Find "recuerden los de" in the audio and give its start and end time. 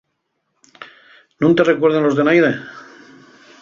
1.71-2.23